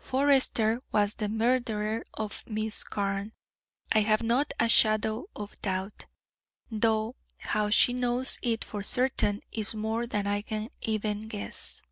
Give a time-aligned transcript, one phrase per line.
[0.00, 3.32] Forester was the murderer of Miss Carne,
[3.90, 6.06] I have not a shadow of doubt,
[6.70, 11.82] though how she knows it for certain is more than I can even guess."